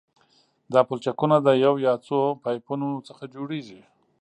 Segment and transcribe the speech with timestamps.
[0.73, 3.81] دا پلچکونه د یو یا څو پایپونو څخه جوړیږي